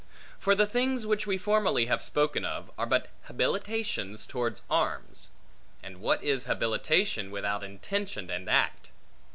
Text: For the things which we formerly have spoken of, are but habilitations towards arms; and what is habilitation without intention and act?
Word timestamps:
For 0.39 0.55
the 0.55 0.65
things 0.65 1.05
which 1.05 1.27
we 1.27 1.37
formerly 1.37 1.85
have 1.85 2.01
spoken 2.03 2.43
of, 2.43 2.71
are 2.75 2.87
but 2.87 3.09
habilitations 3.27 4.25
towards 4.25 4.63
arms; 4.67 5.29
and 5.83 6.01
what 6.01 6.23
is 6.23 6.45
habilitation 6.47 7.29
without 7.29 7.63
intention 7.63 8.31
and 8.31 8.49
act? 8.49 8.87